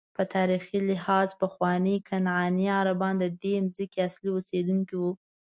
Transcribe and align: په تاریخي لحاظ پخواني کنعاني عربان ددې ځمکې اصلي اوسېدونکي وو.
په 0.15 0.23
تاریخي 0.35 0.77
لحاظ 0.89 1.27
پخواني 1.41 1.95
کنعاني 2.09 2.65
عربان 2.79 3.13
ددې 3.23 3.53
ځمکې 3.75 3.99
اصلي 4.07 4.29
اوسېدونکي 4.33 4.95
وو. 5.01 5.11